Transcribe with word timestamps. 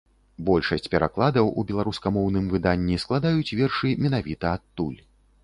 Большасць 0.45 0.87
перакладаў 0.93 1.51
у 1.63 1.65
беларускамоўным 1.71 2.49
выданні 2.55 2.97
складаюць 3.05 3.55
вершы 3.61 3.95
менавіта 4.09 4.57
адтуль. 4.61 4.99